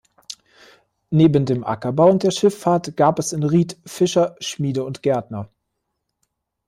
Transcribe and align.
Neben 1.11 1.45
dem 1.45 1.63
Ackerbau 1.63 2.09
und 2.09 2.23
der 2.23 2.31
Schifffahrt 2.31 2.97
gab 2.97 3.19
es 3.19 3.33
in 3.33 3.43
Rieth 3.43 3.77
Fischer, 3.85 4.35
Schmiede 4.39 4.83
und 4.83 5.03
Gärtner. 5.03 5.51